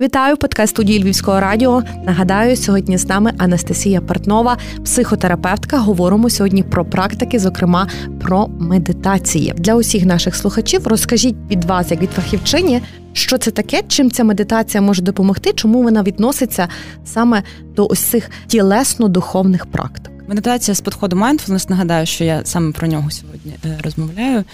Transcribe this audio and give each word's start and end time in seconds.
Вітаю 0.00 0.36
подкаст 0.36 0.70
студії 0.70 1.02
Львівського 1.02 1.40
радіо. 1.40 1.82
Нагадаю, 2.04 2.56
сьогодні 2.56 2.98
з 2.98 3.08
нами 3.08 3.32
Анастасія 3.38 4.00
Портнова, 4.00 4.58
психотерапевтка. 4.84 5.78
Говоримо 5.78 6.30
сьогодні 6.30 6.62
про 6.62 6.84
практики, 6.84 7.38
зокрема 7.38 7.88
про 8.20 8.48
медитації. 8.48 9.52
Для 9.56 9.74
усіх 9.74 10.04
наших 10.04 10.36
слухачів 10.36 10.86
розкажіть 10.86 11.36
від 11.50 11.64
вас, 11.64 11.90
як 11.90 12.02
від 12.02 12.10
фахівчині, 12.10 12.82
що 13.12 13.38
це 13.38 13.50
таке, 13.50 13.82
чим 13.88 14.10
ця 14.10 14.24
медитація 14.24 14.80
може 14.80 15.02
допомогти, 15.02 15.52
чому 15.52 15.82
вона 15.82 16.02
відноситься 16.02 16.68
саме 17.04 17.42
до 17.76 17.86
ось 17.86 18.00
цих 18.00 18.30
тілесно-духовних 18.48 19.66
практик. 19.66 20.12
Медитація 20.28 20.74
з 20.74 20.80
підходу 20.80 21.16
mindfulness, 21.16 21.70
Нагадаю, 21.70 22.06
що 22.06 22.24
я 22.24 22.44
саме 22.44 22.72
про 22.72 22.86
нього 22.86 23.10
сьогодні 23.10 23.54
е, 23.64 23.78
розмовляю. 23.84 24.44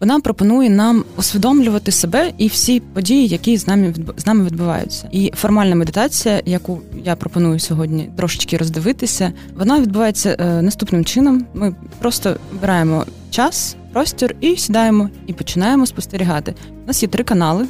Вона 0.00 0.20
пропонує 0.20 0.70
нам 0.70 1.04
усвідомлювати 1.16 1.92
себе 1.92 2.32
і 2.38 2.48
всі 2.48 2.80
події, 2.80 3.28
які 3.28 3.56
з 3.56 3.66
нами 3.66 3.94
з 4.16 4.26
нами 4.26 4.44
відбуваються. 4.44 5.08
І 5.12 5.32
формальна 5.36 5.76
медитація, 5.76 6.42
яку 6.44 6.80
я 7.04 7.16
пропоную 7.16 7.60
сьогодні 7.60 8.10
трошечки 8.16 8.56
роздивитися, 8.56 9.32
вона 9.54 9.80
відбувається 9.80 10.36
е, 10.38 10.62
наступним 10.62 11.04
чином. 11.04 11.46
Ми 11.54 11.74
просто 11.98 12.36
вибираємо 12.52 13.04
час, 13.30 13.76
простір 13.92 14.36
і 14.40 14.56
сідаємо 14.56 15.10
і 15.26 15.32
починаємо 15.32 15.86
спостерігати. 15.86 16.54
У 16.84 16.86
нас 16.86 17.02
є 17.02 17.08
три 17.08 17.24
канали. 17.24 17.66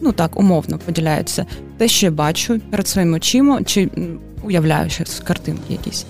Ну 0.00 0.12
так, 0.12 0.40
умовно 0.40 0.78
поділяються. 0.78 1.46
Те, 1.78 1.88
що 1.88 2.06
я 2.06 2.12
бачу 2.12 2.60
перед 2.70 2.88
своїми 2.88 3.16
очима, 3.16 3.62
чи 3.62 3.88
уявляю 4.42 4.90
щось 4.90 5.20
картинки 5.20 5.72
якісь. 5.72 6.06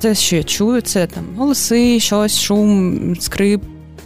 Те, 0.00 0.14
що 0.14 0.36
я 0.36 0.42
чую, 0.42 0.80
це 0.80 1.06
там 1.06 1.24
голоси, 1.36 2.00
щось, 2.00 2.40
шум, 2.40 3.16
скрип 3.20 3.62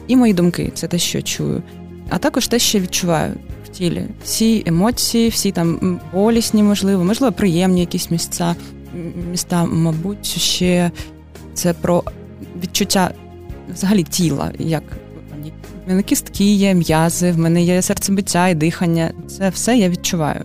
і 0.09 0.17
мої 0.17 0.33
думки 0.33 0.71
це 0.75 0.89
те, 0.89 0.99
що 0.99 1.23
чую, 1.23 1.63
а 2.09 2.19
також 2.19 2.49
те, 2.49 2.59
що 2.59 2.79
відчуваю 2.79 3.35
в 3.65 3.69
тілі. 3.69 4.03
Всі 4.25 4.63
емоції, 4.67 5.29
всі 5.29 5.53
там 5.53 6.01
болісні, 6.13 6.63
можливо, 6.63 7.05
можливо, 7.05 7.33
приємні 7.33 7.81
якісь 7.81 8.11
місця. 8.11 8.57
Міста, 9.31 9.65
мабуть, 9.65 10.27
ще 10.27 10.91
це 11.55 11.73
про 11.73 12.05
відчуття 12.63 13.11
взагалі 13.75 14.03
тіла. 14.03 14.53
як 14.59 14.83
в 15.87 15.89
мене 15.89 16.03
кістки 16.03 16.55
є, 16.55 16.75
м'язи, 16.75 17.33
в 17.33 17.39
мене 17.39 17.63
є 17.63 17.83
серцебиття 17.83 18.49
і 18.49 18.55
дихання. 18.55 19.13
Це 19.27 19.49
все 19.49 19.77
я 19.77 19.89
відчуваю. 19.89 20.45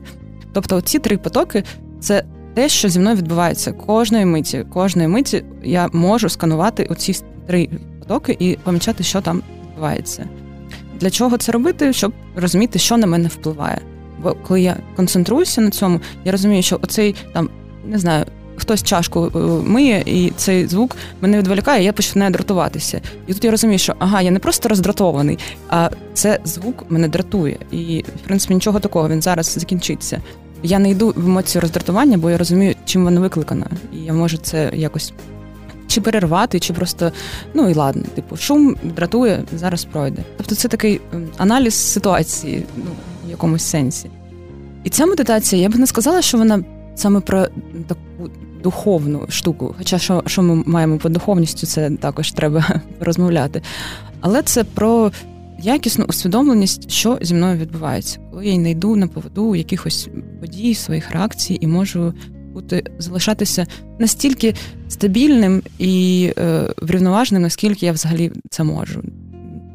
Тобто, 0.54 0.82
ці 0.82 1.00
три 1.00 1.18
потоки 1.18 1.64
це 2.00 2.24
те, 2.54 2.70
що 2.70 2.90
зі 2.90 3.00
мною 3.00 3.16
відбувається 3.16 3.72
кожної 3.72 4.26
миті. 4.26 4.66
Кожної 4.74 5.08
миті 5.08 5.44
я 5.64 5.90
можу 5.94 6.30
сканувати 6.30 6.84
оці 6.84 7.16
три 7.48 7.70
потоки 8.08 8.38
і 8.40 8.58
помічати, 8.64 9.04
що 9.04 9.22
там 9.22 9.44
відбувається. 9.64 10.28
Для 11.00 11.10
чого 11.10 11.38
це 11.38 11.52
робити? 11.52 11.94
Щоб 11.94 12.14
розуміти, 12.36 12.80
що 12.80 12.98
на 12.98 13.08
мене 13.08 13.28
впливає. 13.28 13.82
Бо 14.24 14.36
коли 14.48 14.62
я 14.62 14.78
концентруюся 14.96 15.62
на 15.62 15.70
цьому, 15.70 16.02
я 16.26 16.32
розумію, 16.32 16.64
що 16.64 16.80
оцей 16.82 17.16
там 17.34 17.50
не 17.86 18.00
знаю. 18.00 18.26
Хтось 18.60 18.84
чашку 18.84 19.32
е, 19.36 19.40
миє, 19.70 20.04
і 20.06 20.30
цей 20.36 20.68
звук 20.68 20.96
мене 21.22 21.38
відволікає, 21.38 21.84
я 21.84 21.94
починаю 21.94 22.32
дратуватися. 22.32 23.02
І 23.28 23.34
тут 23.34 23.46
я 23.46 23.52
розумію, 23.52 23.80
що 23.80 23.96
ага, 24.00 24.22
я 24.22 24.32
не 24.32 24.40
просто 24.40 24.70
роздратований, 24.70 25.40
а 25.70 25.90
це 26.14 26.40
звук 26.46 26.86
мене 26.90 27.08
дратує. 27.08 27.58
І 27.72 28.06
в 28.24 28.28
принципі 28.28 28.54
нічого 28.54 28.80
такого 28.80 29.10
він 29.10 29.22
зараз 29.22 29.54
закінчиться. 29.54 30.22
Я 30.64 30.80
не 30.80 30.90
йду 30.90 31.14
в 31.16 31.26
емоцію 31.26 31.62
роздратування, 31.62 32.18
бо 32.18 32.30
я 32.30 32.38
розумію, 32.38 32.76
чим 32.86 33.04
вона 33.04 33.20
викликана, 33.20 33.68
і 33.94 33.98
я 33.98 34.14
можу 34.14 34.38
це 34.38 34.72
якось 34.74 35.14
чи 35.88 36.02
перервати, 36.02 36.60
чи 36.60 36.74
просто 36.74 37.12
ну 37.54 37.70
і 37.70 37.74
ладно, 37.74 38.04
типу, 38.16 38.38
шум 38.38 38.76
дратує, 38.84 39.44
зараз 39.54 39.86
пройде. 39.86 40.24
Тобто 40.38 40.56
це 40.56 40.68
такий 40.68 41.02
ем, 41.14 41.28
аналіз 41.38 41.74
ситуації, 41.74 42.64
ну 42.78 42.92
в 43.28 43.30
якомусь 43.30 43.64
сенсі. 43.64 44.10
І 44.84 44.90
ця 44.90 45.06
медитація, 45.06 45.62
я 45.62 45.70
б 45.70 45.76
не 45.76 45.88
сказала, 45.88 46.22
що 46.22 46.38
вона 46.38 46.64
саме 46.96 47.20
про 47.20 47.48
таку 47.88 48.32
духовну 48.64 49.26
штуку. 49.30 49.76
Хоча 49.78 50.00
що, 50.00 50.24
що 50.26 50.42
ми 50.42 50.64
маємо 50.66 50.98
по 50.98 51.10
духовністю, 51.10 51.68
це 51.68 51.90
також 51.90 52.32
треба 52.32 52.82
розмовляти. 53.00 53.62
Але 54.22 54.42
це 54.42 54.64
про 54.64 55.12
якісну 55.60 56.06
усвідомленість, 56.06 56.92
що 56.92 57.18
зі 57.22 57.34
мною 57.34 57.58
відбувається, 57.58 58.20
коли 58.32 58.48
я 58.48 58.58
не 58.58 58.72
йду 58.72 58.96
на 58.96 59.08
поводу 59.08 59.56
якихось 59.56 60.10
подій, 60.42 60.76
своїх 60.76 61.12
реакцій 61.12 61.58
і 61.62 61.68
можу 61.68 62.14
бути 62.58 62.84
залишатися 63.00 63.66
настільки 64.00 64.56
стабільним 64.90 65.62
і 65.80 66.30
е, 66.38 66.74
врівноваженим, 66.82 67.44
наскільки 67.44 67.86
я 67.86 67.92
взагалі 67.92 68.32
це 68.50 68.64
можу, 68.64 69.04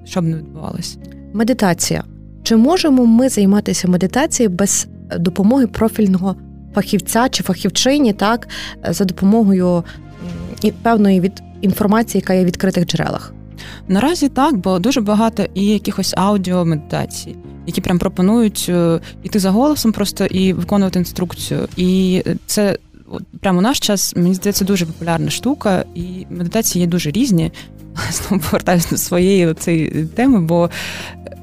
щоб 0.05 0.25
не 0.25 0.37
відбувалося. 0.37 0.99
Медитація. 1.33 2.05
Чи 2.43 2.57
можемо 2.57 3.07
ми 3.07 3.29
займатися 3.29 3.89
медитацією 3.89 4.57
без 4.57 4.87
допомоги 5.19 5.67
профільного 5.67 6.37
фахівця 6.75 7.29
чи 7.29 7.43
фахівчині, 7.43 8.13
так 8.13 8.49
за 8.89 9.05
допомогою 9.05 9.85
певної 10.83 11.21
від 11.21 11.43
інформації, 11.61 12.21
яка 12.21 12.35
є 12.35 12.43
в 12.43 12.47
відкритих 12.47 12.87
джерелах? 12.87 13.35
Наразі 13.89 14.29
так, 14.29 14.57
бо 14.57 14.79
дуже 14.79 15.01
багато 15.01 15.47
і 15.55 15.67
якихось 15.67 16.15
аудіомедитацій, 16.17 17.37
які 17.67 17.81
прям 17.81 17.99
пропонують 17.99 18.67
е, 18.69 19.01
іти 19.23 19.39
за 19.39 19.51
голосом 19.51 19.93
просто 19.93 20.27
і 20.27 20.53
виконувати 20.53 20.99
інструкцію. 20.99 21.69
І 21.77 22.23
це 22.47 22.79
прямо 23.41 23.59
у 23.59 23.63
наш 23.63 23.81
час, 23.81 24.17
мені 24.17 24.35
здається, 24.35 24.65
дуже 24.65 24.87
популярна 24.87 25.31
штука, 25.31 25.85
і 25.95 26.27
медитації 26.31 26.81
є 26.81 26.89
дуже 26.89 27.11
різні. 27.11 27.53
Знову 28.13 28.43
повертаюся 28.43 28.89
до 28.91 28.97
своєї 28.97 29.55
цієї 29.55 30.07
теми, 30.15 30.41
бо 30.41 30.71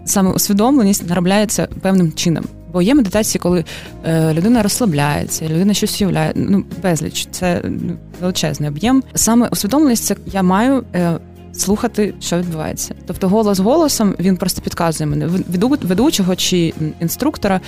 саме 0.05 0.31
усвідомленість 0.31 1.09
наробляється 1.09 1.67
певним 1.81 2.13
чином. 2.13 2.45
Бо 2.73 2.81
є 2.81 2.95
медитації, 2.95 3.39
коли 3.39 3.65
е, 4.05 4.33
людина 4.33 4.63
розслабляється, 4.63 5.45
людина 5.45 5.73
щось 5.73 6.01
уявляє, 6.01 6.31
ну 6.35 6.63
безліч, 6.83 7.27
це 7.31 7.61
ну, 7.63 7.97
величезний 8.21 8.69
об'єм. 8.69 9.03
Саме 9.15 9.47
усвідомленість 9.47 10.03
це 10.03 10.15
я 10.25 10.43
маю 10.43 10.83
е, 10.95 11.17
слухати, 11.59 12.13
що 12.19 12.37
відбувається. 12.37 12.95
Тобто, 13.05 13.29
голос 13.29 13.59
голосом 13.59 14.15
він 14.19 14.37
просто 14.37 14.61
підказує 14.61 15.09
мене 15.09 15.27
ведучого 15.81 16.35
чи 16.35 16.73
інструктора, 16.99 17.61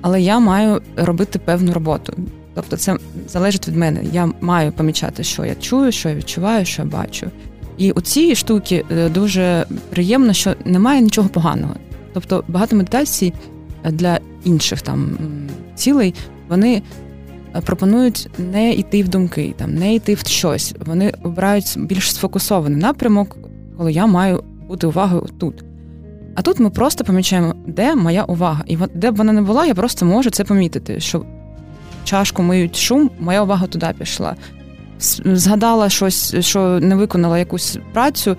але 0.00 0.22
я 0.22 0.38
маю 0.38 0.82
робити 0.96 1.38
певну 1.38 1.72
роботу. 1.72 2.14
Тобто, 2.54 2.76
це 2.76 2.96
залежить 3.28 3.68
від 3.68 3.76
мене. 3.76 4.00
Я 4.12 4.32
маю 4.40 4.72
помічати, 4.72 5.24
що 5.24 5.44
я 5.44 5.54
чую, 5.54 5.92
що 5.92 6.08
я 6.08 6.14
відчуваю, 6.14 6.64
що 6.64 6.82
я 6.82 6.88
бачу. 6.88 7.26
І 7.78 7.92
у 7.92 8.00
цій 8.00 8.34
штуки 8.34 8.84
е, 8.90 9.08
дуже 9.08 9.66
приємно, 9.90 10.32
що 10.32 10.54
немає 10.64 11.00
нічого 11.00 11.28
поганого. 11.28 11.74
Тобто 12.12 12.44
багато 12.48 12.76
медитацій 12.76 13.32
для 13.84 14.20
інших 14.44 14.82
там 14.82 15.18
цілей 15.74 16.14
вони 16.48 16.82
пропонують 17.60 18.28
не 18.38 18.72
йти 18.72 19.02
в 19.02 19.08
думки, 19.08 19.54
там 19.56 19.74
не 19.74 19.94
йти 19.94 20.14
в 20.14 20.18
щось. 20.18 20.74
Вони 20.86 21.12
обирають 21.22 21.74
більш 21.76 22.14
сфокусований 22.14 22.78
напрямок, 22.78 23.36
коли 23.78 23.92
я 23.92 24.06
маю 24.06 24.44
бути 24.68 24.86
увагою 24.86 25.26
тут. 25.38 25.64
А 26.34 26.42
тут 26.42 26.60
ми 26.60 26.70
просто 26.70 27.04
помічаємо, 27.04 27.54
де 27.66 27.94
моя 27.94 28.24
увага. 28.24 28.64
І 28.66 28.78
де 28.94 29.10
б 29.10 29.16
вона 29.16 29.32
не 29.32 29.42
була, 29.42 29.66
я 29.66 29.74
просто 29.74 30.06
можу 30.06 30.30
це 30.30 30.44
помітити, 30.44 31.00
що 31.00 31.24
чашку 32.04 32.42
миють 32.42 32.76
шум, 32.76 33.10
моя 33.20 33.42
увага 33.42 33.66
туди 33.66 33.94
пішла. 33.98 34.36
Згадала 35.24 35.88
щось, 35.88 36.34
що 36.40 36.80
не 36.80 36.94
виконала 36.94 37.38
якусь 37.38 37.78
працю, 37.92 38.36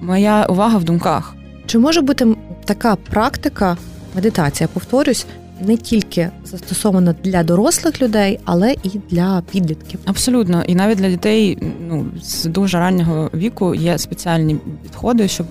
моя 0.00 0.46
увага 0.46 0.78
в 0.78 0.84
думках. 0.84 1.34
Чи 1.66 1.78
може 1.78 2.00
бути 2.00 2.36
така 2.64 2.96
практика, 2.96 3.76
медитація, 4.14 4.68
повторюсь, 4.72 5.26
не 5.60 5.76
тільки 5.76 6.30
застосована 6.44 7.14
для 7.24 7.42
дорослих 7.42 8.02
людей, 8.02 8.38
але 8.44 8.72
і 8.72 9.00
для 9.10 9.42
підлітків. 9.52 10.00
Абсолютно, 10.04 10.64
і 10.64 10.74
навіть 10.74 10.98
для 10.98 11.10
дітей 11.10 11.58
ну 11.88 12.06
з 12.22 12.44
дуже 12.44 12.78
раннього 12.78 13.30
віку 13.34 13.74
є 13.74 13.98
спеціальні 13.98 14.56
підходи, 14.82 15.28
щоб 15.28 15.46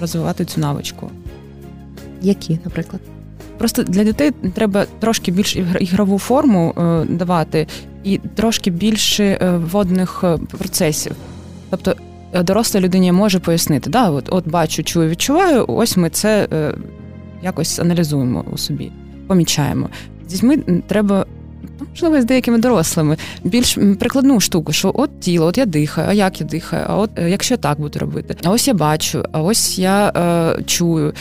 розвивати 0.00 0.44
цю 0.44 0.60
навичку. 0.60 1.10
Які, 2.22 2.58
наприклад? 2.64 3.00
Просто 3.58 3.82
для 3.82 4.04
дітей 4.04 4.30
треба 4.54 4.86
трошки 4.98 5.32
більш 5.32 5.56
ігрову 5.80 6.18
форму 6.18 6.74
е, 6.78 7.04
давати 7.04 7.66
і 8.04 8.20
трошки 8.34 8.70
більше 8.70 9.24
е, 9.24 9.56
водних 9.56 10.20
е, 10.24 10.38
процесів. 10.58 11.12
Тобто 11.70 11.94
доросла 12.42 12.80
людині 12.80 13.12
може 13.12 13.38
пояснити, 13.38 13.90
да, 13.90 14.10
от 14.10 14.28
от 14.30 14.48
бачу, 14.48 14.82
чую, 14.82 15.10
відчуваю, 15.10 15.64
ось 15.68 15.96
ми 15.96 16.10
це 16.10 16.48
якось 17.42 17.78
аналізуємо 17.78 18.44
у 18.52 18.58
собі 18.58 18.92
помічаємо. 19.28 19.88
З 20.28 20.32
дітьми 20.32 20.56
треба. 20.86 21.26
Ну, 21.80 21.86
можливо, 21.90 22.22
з 22.22 22.24
деякими 22.24 22.58
дорослими 22.58 23.16
більш 23.44 23.78
прикладну 24.00 24.40
штуку, 24.40 24.72
що 24.72 24.92
от 24.94 25.20
тіло, 25.20 25.46
от 25.46 25.58
я 25.58 25.66
дихаю, 25.66 26.08
а 26.10 26.12
як 26.12 26.40
я 26.40 26.46
дихаю, 26.46 26.84
а 26.88 26.96
от 26.96 27.10
е, 27.16 27.30
якщо 27.30 27.54
я 27.54 27.58
так 27.58 27.80
буду 27.80 27.98
робити, 27.98 28.36
а 28.44 28.50
ось 28.50 28.68
я 28.68 28.74
бачу, 28.74 29.24
а 29.32 29.42
ось 29.42 29.78
я 29.78 30.08
е, 30.08 30.62
чую. 30.62 31.14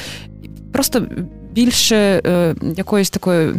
Просто 0.72 1.06
більше 1.54 2.22
е, 2.26 2.56
якоїсь 2.78 3.10
такої 3.10 3.54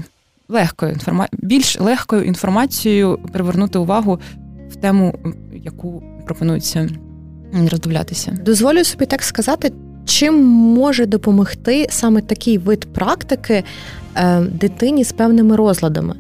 легкої 0.49 0.93
інформації, 0.93 1.41
більш 1.43 1.81
легкою 1.81 2.25
інформацією 2.25 3.19
привернути 3.33 3.79
увагу 3.79 4.21
в 4.71 4.77
тему, 4.77 5.15
яку 5.65 6.03
пропонується 6.27 6.89
роздивлятися. 7.53 8.31
Дозволю 8.45 8.85
собі 8.85 9.07
так 9.07 9.23
сказати, 9.23 9.73
чим 10.09 10.45
може 10.47 11.07
допомогти 11.07 11.87
саме 11.91 12.21
такий 12.21 12.59
вид 12.59 12.93
практики 12.93 13.65
е, 14.15 14.41
дитині 14.41 15.05
з 15.05 15.13
певними 15.13 15.57
розладами? 15.57 16.15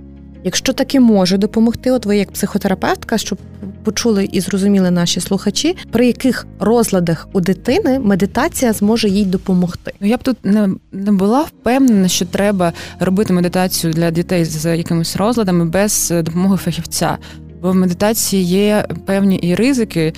Якщо 0.44 0.72
таки 0.72 1.00
може 1.00 1.38
допомогти, 1.38 1.90
от 1.90 2.06
ви 2.06 2.16
як 2.16 2.32
психотерапевтка, 2.32 3.18
щоб 3.18 3.38
почули 3.84 4.28
і 4.32 4.40
зрозуміли 4.40 4.90
наші 4.90 5.20
слухачі, 5.20 5.76
при 5.90 6.06
яких 6.06 6.46
розладах 6.60 7.28
у 7.32 7.40
дитини 7.40 7.98
медитація 7.98 8.72
зможе 8.72 9.08
їй 9.08 9.24
допомогти. 9.24 9.92
Ну 10.00 10.08
я 10.08 10.16
б 10.16 10.22
тут 10.22 10.36
не 10.44 10.68
не 10.92 11.12
була 11.12 11.42
впевнена, 11.42 12.08
що 12.08 12.26
треба 12.26 12.72
робити 13.00 13.32
медитацію 13.32 13.92
для 13.92 14.10
дітей 14.10 14.44
з 14.44 14.76
якимись 14.76 15.16
розладами 15.16 15.64
без 15.64 16.12
допомоги 16.16 16.56
фахівця. 16.56 17.18
Бо 17.62 17.72
в 17.72 17.74
медитації 17.74 18.44
є 18.44 18.86
певні 19.06 19.36
і 19.36 19.54
ризики. 19.54 20.12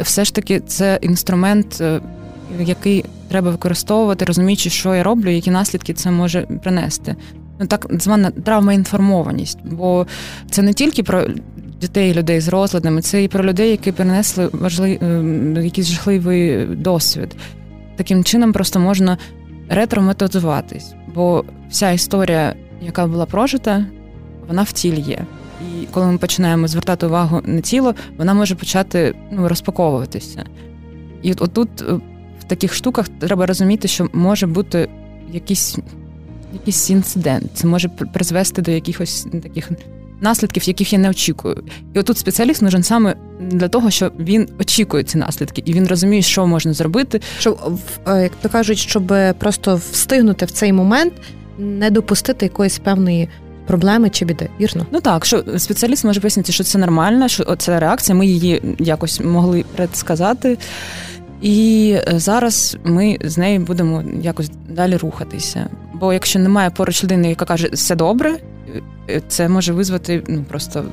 Все 0.00 0.24
ж 0.24 0.34
таки, 0.34 0.60
це 0.60 0.98
інструмент, 1.02 1.78
е, 1.80 2.00
який 2.60 3.04
треба 3.28 3.50
використовувати, 3.50 4.24
розуміючи, 4.24 4.70
що 4.70 4.94
я 4.94 5.02
роблю, 5.02 5.30
які 5.30 5.50
наслідки 5.50 5.94
це 5.94 6.10
може 6.10 6.42
принести 6.42 7.16
ну 7.60 7.66
так 7.66 7.86
звана 7.90 8.30
травмоінформованість, 8.30 9.58
бо 9.64 10.06
це 10.50 10.62
не 10.62 10.72
тільки 10.72 11.02
про 11.02 11.26
дітей, 11.80 12.14
людей 12.14 12.40
з 12.40 12.48
розладами, 12.48 13.02
це 13.02 13.24
і 13.24 13.28
про 13.28 13.44
людей, 13.44 13.70
які 13.70 13.92
перенесли 13.92 14.50
важливий 14.52 14.98
е, 15.02 15.64
якийсь 15.64 15.86
жахливий 15.86 16.66
досвід. 16.66 17.36
Таким 17.96 18.24
чином 18.24 18.52
просто 18.52 18.80
можна 18.80 19.18
ретрометодизуватись, 19.68 20.94
бо 21.14 21.44
вся 21.70 21.90
історія, 21.90 22.54
яка 22.82 23.06
була 23.06 23.26
прожита, 23.26 23.84
вона 24.48 24.62
в 24.62 24.72
тілі 24.72 25.00
є. 25.00 25.24
І 25.60 25.86
коли 25.90 26.06
ми 26.06 26.18
починаємо 26.18 26.68
звертати 26.68 27.06
увагу 27.06 27.42
на 27.44 27.60
тіло, 27.60 27.94
вона 28.18 28.34
може 28.34 28.54
почати 28.54 29.14
ну, 29.30 29.48
розпаковуватися. 29.48 30.44
І 31.22 31.32
от 31.32 31.42
отут 31.42 31.68
е, 31.82 32.00
таких 32.50 32.74
штуках 32.74 33.08
треба 33.08 33.46
розуміти, 33.46 33.88
що 33.88 34.08
може 34.12 34.46
бути 34.46 34.88
якийсь 35.32 35.78
якийсь 36.52 36.90
інцидент. 36.90 37.50
Це 37.54 37.66
може 37.66 37.88
призвести 37.88 38.62
до 38.62 38.70
якихось 38.70 39.26
таких 39.42 39.70
наслідків, 40.20 40.68
яких 40.68 40.92
я 40.92 40.98
не 40.98 41.10
очікую. 41.10 41.64
І 41.94 41.98
отут 41.98 42.18
спеціаліст 42.18 42.62
нужен 42.62 42.82
саме 42.82 43.14
для 43.40 43.68
того, 43.68 43.90
що 43.90 44.12
він 44.18 44.48
очікує 44.60 45.04
ці 45.04 45.18
наслідки, 45.18 45.62
і 45.64 45.72
він 45.72 45.86
розуміє, 45.86 46.22
що 46.22 46.46
можна 46.46 46.72
зробити. 46.72 47.20
Щоб 47.38 47.78
е, 48.08 48.22
як 48.22 48.32
то 48.42 48.48
кажуть, 48.48 48.78
щоб 48.78 49.12
просто 49.38 49.80
встигнути 49.92 50.44
в 50.44 50.50
цей 50.50 50.72
момент, 50.72 51.12
не 51.58 51.90
допустити 51.90 52.46
якоїсь 52.46 52.78
певної. 52.78 53.28
Проблеми 53.66 54.10
чи 54.10 54.24
біди, 54.24 54.48
вірно? 54.60 54.86
Ну 54.90 55.00
так, 55.00 55.26
що 55.26 55.44
спеціаліст 55.58 56.04
може 56.04 56.20
пояснити, 56.20 56.52
що 56.52 56.64
це 56.64 56.78
нормально, 56.78 57.28
що 57.28 57.56
це 57.56 57.80
реакція, 57.80 58.18
ми 58.18 58.26
її 58.26 58.62
якось 58.78 59.20
могли 59.20 59.64
предсказати. 59.76 60.58
І 61.40 61.96
е, 62.08 62.18
зараз 62.18 62.76
ми 62.84 63.18
з 63.24 63.38
нею 63.38 63.60
будемо 63.60 64.04
якось 64.22 64.50
далі 64.68 64.96
рухатися. 64.96 65.66
Бо 65.94 66.12
якщо 66.12 66.38
немає 66.38 66.70
поруч 66.70 67.04
людини, 67.04 67.28
яка 67.28 67.44
каже 67.44 67.68
все 67.72 67.94
добре, 67.94 68.36
е, 69.10 69.22
це 69.28 69.48
може 69.48 69.72
визвати 69.72 70.22
ну 70.28 70.44
просто 70.48 70.84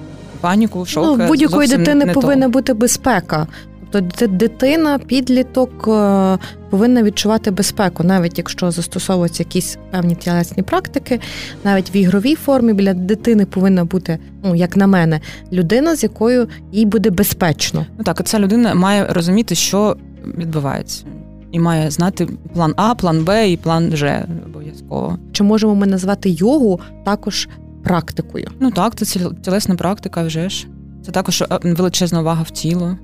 паніку, 0.42 0.86
шок. 0.86 1.18
Ну, 1.20 1.28
будь-якої 1.28 1.68
дитини 1.68 2.06
не 2.06 2.14
повинна 2.14 2.46
то. 2.46 2.52
бути 2.52 2.74
безпека. 2.74 3.48
Тобто 3.92 4.28
дитина, 4.28 5.00
підліток 5.00 5.88
е, 5.88 6.38
повинна 6.70 7.04
відчувати 7.04 7.52
безпеку, 7.52 8.04
навіть 8.04 8.38
якщо 8.38 8.72
застосовуються 8.72 9.44
якісь 9.44 9.78
певні 9.92 10.16
тілесні 10.16 10.64
практики, 10.64 11.20
навіть 11.64 11.96
в 11.96 11.96
ігровій 11.96 12.36
формі 12.36 12.74
біля 12.74 12.94
дитини 12.94 13.46
повинна 13.46 13.86
бути, 13.86 14.20
ну 14.44 14.56
як 14.56 14.78
на 14.78 14.88
мене, 14.88 15.22
людина, 15.52 15.96
з 15.96 16.04
якою 16.04 16.48
їй 16.72 16.86
буде 16.86 17.10
безпечно. 17.10 17.86
Ну 17.98 18.04
так, 18.04 18.22
ця 18.26 18.40
людина 18.40 18.74
має 18.74 19.06
розуміти, 19.06 19.56
що 19.56 19.98
відбувається. 20.38 21.06
І 21.52 21.60
має 21.60 21.92
знати 21.92 22.28
план 22.54 22.74
А, 22.76 22.96
план 22.96 23.24
Б 23.24 23.50
і 23.50 23.58
план 23.58 23.96
Ж 23.96 24.26
обов'язково. 24.46 25.18
Чи 25.32 25.44
можемо 25.44 25.76
ми 25.76 25.88
назвати 25.88 26.30
йогу 26.30 26.80
також 27.06 27.50
практикою? 27.84 28.52
Ну 28.60 28.72
так, 28.72 28.96
це 28.96 29.20
тілесна 29.44 29.76
практика 29.76 30.24
вже 30.24 30.50
ж. 30.50 30.68
Це 31.06 31.12
також 31.12 31.42
е, 31.42 31.48
величезна 31.64 32.22
увага 32.22 32.42
в 32.42 32.50
тіло. 32.50 32.98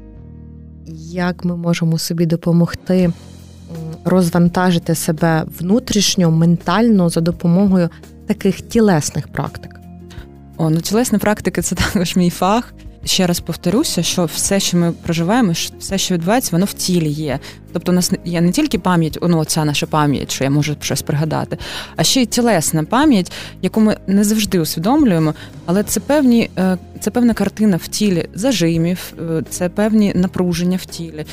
Як 1.12 1.46
ми 1.46 1.56
можемо 1.56 1.98
собі 1.98 2.26
допомогти 2.26 3.12
розвантажити 4.06 4.96
себе 4.96 5.46
внутрішньо, 5.60 6.32
ментально 6.32 7.10
за 7.10 7.22
допомогою 7.22 7.90
таких 8.28 8.62
тілесних 8.62 9.28
практик? 9.28 9.80
О, 10.58 10.70
ну 10.70 10.82
тілесні 10.82 11.18
практики 11.18 11.62
це 11.62 11.76
також 11.94 12.16
мій 12.16 12.30
фах 12.30 12.74
ще 13.06 13.28
раз 13.28 13.40
повторюся, 13.40 14.04
що 14.04 14.26
все, 14.26 14.60
що 14.60 14.78
ми 14.78 14.92
проживаємо, 14.92 15.54
все, 15.80 15.98
що 15.98 16.14
відбувається, 16.14 16.50
воно 16.52 16.66
в 16.66 16.74
тілі 16.74 17.10
є. 17.10 17.40
Тобто, 17.74 17.92
у 17.92 17.96
нас 17.96 18.12
є 18.26 18.42
не 18.42 18.52
тільки 18.52 18.80
пам'ять, 18.80 19.18
ну 19.22 19.46
ця 19.46 19.66
наша 19.66 19.86
пам'ять, 19.86 20.32
що 20.32 20.44
я 20.44 20.50
можу 20.50 20.76
щось 20.82 21.02
пригадати, 21.02 21.58
а 21.96 22.04
ще 22.04 22.22
й 22.22 22.26
тілесна 22.26 22.84
пам'ять, 22.84 23.32
яку 23.62 23.82
ми 23.82 23.98
не 24.08 24.24
завжди 24.24 24.60
усвідомлюємо, 24.60 25.34
але 25.66 25.84
це 25.84 26.00
певні, 26.00 26.50
е, 26.58 26.78
це 27.00 27.12
певна 27.12 27.34
картина 27.34 27.78
в 27.78 27.88
тілі 27.88 28.30
зажимів, 28.34 29.14
е, 29.20 29.44
це 29.50 29.70
певні 29.70 30.12
напруження 30.16 30.78
в 30.78 30.86
тілі, 30.86 31.26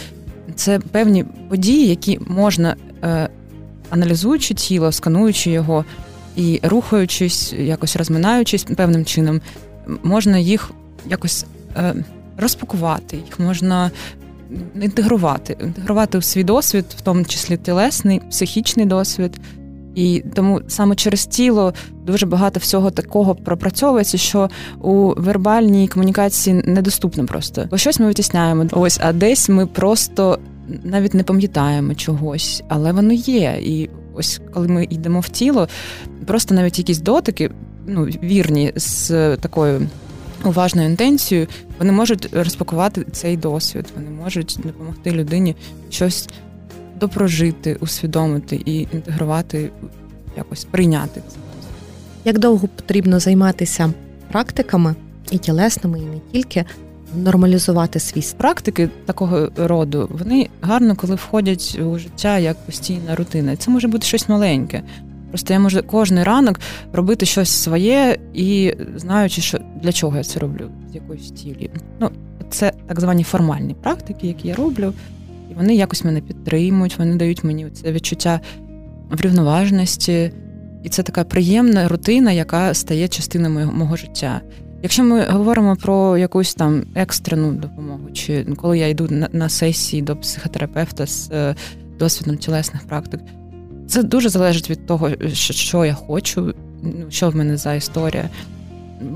це 0.55 0.79
певні 0.79 1.25
події, 1.49 1.89
які 1.89 2.19
можна, 2.27 2.77
е, 3.05 3.29
аналізуючи 3.91 4.55
тіло, 4.55 4.93
скануючи 4.93 5.51
його 5.51 5.85
і 6.37 6.61
рухаючись, 6.63 7.53
якось 7.53 7.97
розминаючись 7.97 8.65
певним 8.65 9.05
чином, 9.05 9.41
можна 10.03 10.39
їх 10.39 10.71
якось 11.07 11.47
розпакувати, 12.37 13.17
їх 13.17 13.41
можна 13.41 13.91
інтегрувати, 14.81 15.57
інтегрувати 15.61 16.19
у 16.19 16.23
свій 16.23 16.45
досвід, 16.45 16.85
в 16.99 17.01
тому 17.01 17.25
числі 17.25 17.57
тілесний, 17.57 18.21
психічний 18.31 18.87
досвід. 18.87 19.41
І 19.95 20.23
тому 20.35 20.61
саме 20.69 20.95
через 20.95 21.27
тіло 21.27 21.75
дуже 22.07 22.27
багато 22.27 22.61
всього 22.61 22.91
такого 22.91 23.35
пропрацьовується, 23.35 24.19
що 24.19 24.51
у 24.81 25.15
вербальній 25.17 25.89
комунікації 25.89 26.63
недоступно 26.67 27.27
просто. 27.27 27.67
Бо 27.71 27.79
щось 27.79 28.01
ми 28.01 28.07
витісняємо. 28.07 28.67
Ось, 28.73 28.99
а 29.03 29.13
десь 29.13 29.49
ми 29.49 29.67
просто 29.67 30.39
навіть 30.85 31.15
не 31.15 31.23
пам'ятаємо 31.23 31.95
чогось, 31.95 32.63
але 32.69 32.93
воно 32.93 33.13
є. 33.13 33.59
І 33.63 33.91
ось 34.15 34.41
коли 34.55 34.69
ми 34.69 34.85
йдемо 34.85 35.21
в 35.21 35.29
тіло, 35.29 35.69
просто 36.27 36.55
навіть 36.55 36.79
якісь 36.79 36.99
дотики, 36.99 37.51
ну 37.87 38.05
вірні 38.05 38.73
з 38.77 39.37
такою 39.37 39.89
уважною 40.45 40.89
інтенцією, 40.89 41.47
вони 41.79 41.93
можуть 41.93 42.29
розпакувати 42.35 43.07
цей 43.13 43.37
досвід, 43.37 43.87
вони 43.97 44.11
можуть 44.11 44.59
допомогти 44.65 45.11
людині 45.11 45.57
щось 45.91 46.29
допрожити, 47.01 47.77
усвідомити 47.81 48.63
і 48.65 48.81
інтегрувати, 48.81 49.71
якось 50.37 50.65
прийняти 50.65 51.23
це. 51.29 51.37
Як 52.25 52.39
довго 52.39 52.69
потрібно 52.69 53.21
займатися 53.21 53.93
практиками 54.33 54.95
і 55.31 55.39
тілесними, 55.39 55.99
і 55.99 56.03
не 56.03 56.21
тільки 56.33 56.65
нормалізувати 57.15 58.01
свій 58.01 58.25
практики 58.37 58.89
такого 59.07 59.49
роду, 59.57 60.09
вони 60.11 60.49
гарно, 60.61 60.97
коли 60.97 61.15
входять 61.15 61.79
у 61.87 61.99
життя 61.99 62.39
як 62.39 62.57
постійна 62.57 63.15
рутина. 63.15 63.57
Це 63.57 63.71
може 63.71 63.89
бути 63.89 64.07
щось 64.07 64.29
маленьке. 64.29 64.83
Просто 65.31 65.53
я 65.53 65.61
можу 65.61 65.83
кожний 65.83 66.25
ранок 66.25 66.61
робити 66.93 67.27
щось 67.27 67.51
своє 67.51 68.19
і 68.35 68.75
знаючи, 68.97 69.41
що 69.41 69.59
для 69.83 69.93
чого 69.93 70.17
я 70.17 70.25
це 70.25 70.41
роблю, 70.41 70.71
з 70.91 70.95
якоїсь 70.95 71.31
цілі. 71.31 71.71
Ну, 72.01 72.11
це 72.51 72.73
так 72.87 73.01
звані 73.01 73.23
формальні 73.23 73.75
практики, 73.75 74.27
які 74.27 74.49
я 74.49 74.55
роблю, 74.55 74.95
і 75.51 75.55
вони 75.55 75.75
якось 75.75 76.05
мене 76.05 76.21
підтримують, 76.21 76.99
вони 76.99 77.17
дають 77.17 77.45
мені 77.45 77.71
це 77.71 77.93
відчуття 77.93 78.41
врівноваженості. 79.11 80.33
І 80.83 80.89
це 80.89 81.03
така 81.03 81.25
приємна 81.25 81.89
рутина, 81.89 82.33
яка 82.33 82.75
стає 82.75 83.09
частиною 83.09 83.55
мого, 83.55 83.73
мого 83.73 83.97
життя. 83.97 84.41
Якщо 84.83 85.05
ми 85.05 85.25
говоримо 85.25 85.77
про 85.77 86.19
якусь 86.19 86.55
там 86.55 86.85
екстрену 86.95 87.53
допомогу, 87.53 88.11
чи 88.13 88.45
коли 88.57 88.79
я 88.79 88.89
йду 88.89 89.07
на, 89.11 89.29
на 89.33 89.49
сесії 89.49 90.03
до 90.03 90.17
психотерапевта 90.17 91.07
з 91.07 91.31
е, 91.31 91.55
досвідом 91.99 92.37
тілесних 92.37 92.87
практик. 92.87 93.21
Це 93.91 94.03
дуже 94.03 94.29
залежить 94.29 94.71
від 94.71 94.87
того, 94.87 95.11
що 95.33 95.85
я 95.85 95.95
хочу, 95.95 96.55
ну, 96.83 96.93
що 97.09 97.31
в 97.31 97.37
мене 97.37 97.57
за 97.57 97.75
історія. 97.75 98.29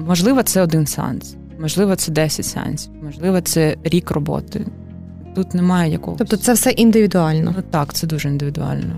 Можливо, 0.06 0.42
це 0.42 0.62
один 0.62 0.86
сеанс, 0.86 1.34
можливо, 1.58 1.96
це 1.96 2.12
10 2.12 2.46
сеансів, 2.46 2.92
можливо, 3.02 3.40
це 3.40 3.76
рік 3.84 4.10
роботи. 4.10 4.66
Тут 5.34 5.54
немає 5.54 5.92
якогось. 5.92 6.18
Тобто 6.18 6.36
це 6.36 6.52
все 6.52 6.70
індивідуально? 6.70 7.54
Ну 7.56 7.62
так, 7.70 7.94
це 7.94 8.06
дуже 8.06 8.28
індивідуально. 8.28 8.94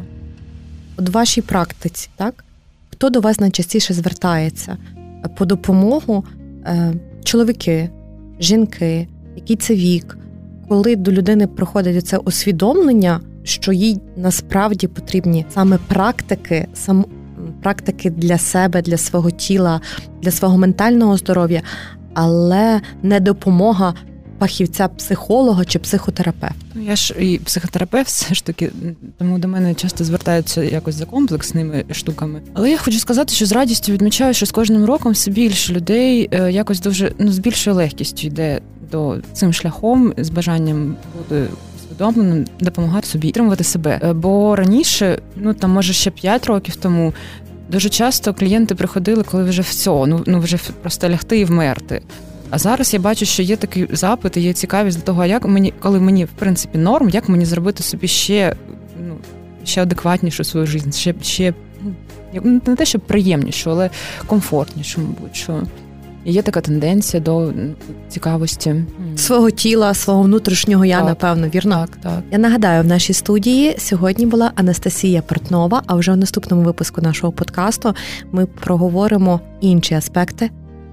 От 0.97 1.09
в 1.09 1.13
вашій 1.13 1.43
практиці, 1.43 2.09
так? 2.17 2.45
Хто 2.91 3.11
до 3.11 3.21
вас 3.21 3.41
найчастіше 3.41 3.95
звертається 3.95 4.77
по 5.37 5.45
допомогу? 5.45 6.25
Е, 6.67 6.95
чоловіки, 7.25 7.91
жінки, 8.41 9.09
який 9.37 9.57
це 9.57 9.75
вік, 9.75 10.19
коли 10.69 10.97
до 10.97 11.13
людини 11.13 11.47
приходить 11.47 12.07
це 12.07 12.17
усвідомлення 12.17 13.21
що 13.47 13.73
їй 13.73 14.01
насправді 14.17 14.87
потрібні 14.87 15.47
саме 15.55 15.79
практики, 15.79 16.69
сам 16.75 17.05
практики 17.63 18.11
для 18.11 18.39
себе, 18.39 18.83
для 18.83 18.97
свого 18.97 19.31
тіла, 19.31 19.81
для 20.23 20.31
свого 20.31 20.59
ментального 20.59 21.17
здоров'я, 21.17 21.63
але 22.15 22.81
не 23.03 23.21
допомога 23.21 23.95
фахівця 24.41 24.89
психолога 24.89 25.65
чи 25.65 25.79
психотерапевта? 25.79 26.55
Ну, 26.75 26.83
я 26.83 26.97
ж 26.97 27.15
і 27.21 27.39
психотерапевт, 27.39 28.09
все 28.09 28.35
ж 28.35 28.45
таки, 28.45 28.71
тому 29.19 29.39
до 29.39 29.49
мене 29.49 29.75
часто 29.75 30.05
звертаються 30.05 30.63
якось 30.63 30.95
за 30.95 31.05
комплексними 31.05 31.85
штуками. 31.91 32.41
Але 32.55 32.71
я 32.71 32.79
хочу 32.79 32.99
сказати, 32.99 33.35
що 33.35 33.47
з 33.47 33.53
радістю 33.53 33.93
відмічаю, 33.93 34.35
що 34.35 34.47
з 34.47 34.51
кожним 34.51 34.85
роком 34.85 35.13
все 35.13 35.31
більше 35.31 35.73
людей 35.73 36.29
е, 36.33 36.53
якось 36.53 36.81
дуже 36.81 37.13
ну 37.19 37.33
з 37.33 37.39
більшою 37.39 37.77
легкістю 37.77 38.27
йде 38.27 38.61
до 38.93 39.17
цим 39.33 39.53
шляхом 39.53 40.15
з 40.17 40.31
бажанням 40.31 40.97
бути 41.19 41.47
усвідомленим, 41.97 42.47
допомагати 42.61 43.07
собі 43.07 43.27
підтримувати 43.27 43.65
себе. 43.65 44.01
Е, 44.03 44.13
бо 44.13 44.57
раніше, 44.57 45.19
ну 45.37 45.55
там 45.55 45.71
може 45.71 45.93
ще 45.93 46.11
5 46.11 46.47
років 46.47 46.77
тому. 46.77 47.13
Дуже 47.71 47.89
часто 47.89 48.35
клієнти 48.35 48.75
приходили, 48.75 49.23
коли 49.23 49.45
вже 49.45 49.63
все, 49.63 49.91
ну 49.91 50.23
ну 50.27 50.41
вже 50.41 50.59
просто 50.83 51.09
лягти 51.09 51.39
і 51.39 51.45
вмерти. 51.45 52.03
А 52.51 52.59
зараз 52.59 52.95
я 52.95 53.01
бачу, 53.01 53.27
що 53.27 53.43
є 53.43 53.57
такий 53.57 53.89
запит, 53.93 54.37
і 54.37 54.41
є 54.41 54.53
цікавість 54.53 54.99
до 54.99 55.05
того, 55.05 55.25
як 55.25 55.45
мені, 55.45 55.73
коли 55.81 56.01
мені 56.01 56.25
в 56.25 56.29
принципі 56.29 56.79
норм, 56.79 57.09
як 57.09 57.29
мені 57.29 57.45
зробити 57.45 57.83
собі 57.83 58.09
ще 58.09 58.57
ну, 59.09 59.17
ще 59.65 59.83
адекватнішу 59.83 60.45
свою 60.45 60.67
життя, 60.67 60.91
ще 60.93 61.15
ще 61.23 61.55
ну, 62.33 62.61
не 62.67 62.77
те, 62.77 62.85
що 62.85 62.99
приємнішу, 62.99 63.71
але 63.71 63.91
комфортнішу, 64.27 65.01
мабуть. 65.01 65.37
що 65.37 65.63
і 66.27 66.33
Є 66.33 66.43
така 66.43 66.61
тенденція 66.61 67.23
до 67.23 67.53
цікавості 68.09 68.75
свого 69.17 69.51
тіла, 69.51 69.95
свого 69.95 70.23
внутрішнього 70.23 70.85
я, 70.85 70.99
так, 70.99 71.09
напевно, 71.09 71.49
вірно. 71.49 71.87
Так, 71.91 71.97
так. 72.03 72.23
Я 72.31 72.39
нагадаю, 72.39 72.83
в 72.83 72.87
нашій 72.87 73.13
студії 73.13 73.75
сьогодні 73.79 74.27
була 74.27 74.53
Анастасія 74.55 75.23
Портнова. 75.23 75.83
А 75.87 75.95
вже 75.95 76.13
в 76.13 76.17
наступному 76.17 76.63
випуску 76.63 77.01
нашого 77.01 77.33
подкасту 77.33 77.95
ми 78.33 78.47
проговоримо 78.47 79.41
інші 79.61 79.95
аспекти 79.95 80.51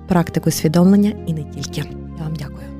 практику 0.07 0.49
усвідомлення 0.49 1.13
і 1.27 1.33
не 1.33 1.43
тільки. 1.43 1.89
Я 2.17 2.23
вам 2.23 2.33
дякую. 2.39 2.72